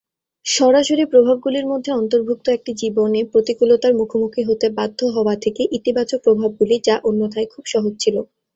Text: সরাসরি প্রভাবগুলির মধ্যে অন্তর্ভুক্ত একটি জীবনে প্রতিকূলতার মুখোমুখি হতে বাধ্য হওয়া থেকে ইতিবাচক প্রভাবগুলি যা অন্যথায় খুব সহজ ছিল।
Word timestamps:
সরাসরি 0.45 1.03
প্রভাবগুলির 1.11 1.65
মধ্যে 1.67 1.91
অন্তর্ভুক্ত 1.93 2.45
একটি 2.49 2.71
জীবনে 2.81 3.19
প্রতিকূলতার 3.31 3.93
মুখোমুখি 3.99 4.41
হতে 4.49 4.67
বাধ্য 4.77 4.99
হওয়া 5.15 5.35
থেকে 5.43 5.61
ইতিবাচক 5.77 6.19
প্রভাবগুলি 6.25 6.75
যা 6.83 6.95
অন্যথায় 7.09 7.47
খুব 7.53 7.63
সহজ 7.73 7.93
ছিল। 7.99 8.15